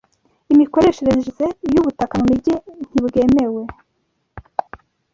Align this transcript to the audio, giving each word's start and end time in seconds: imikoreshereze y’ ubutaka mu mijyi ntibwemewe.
imikoreshereze 0.53 1.45
y’ 1.73 1.75
ubutaka 1.81 2.13
mu 2.19 2.25
mijyi 2.29 2.53
ntibwemewe. 2.91 3.61